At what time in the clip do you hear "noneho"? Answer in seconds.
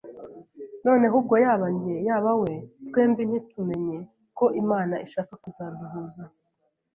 0.85-1.15